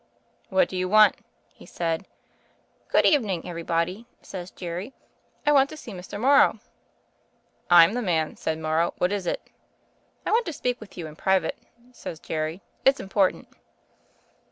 [0.49, 1.17] 'What do you want?'
[1.53, 2.07] he said.
[2.87, 4.93] *Good evening, everybody,' says Jerry.
[5.45, 6.19] *I want to see Mr.
[6.19, 6.57] Morrow.
[7.69, 9.47] 'I'm the man,' says Mor row, *what is it?'
[10.25, 11.59] *I want to speak to you in private,'
[11.91, 12.63] says Jerry.
[12.83, 13.49] *It's important.'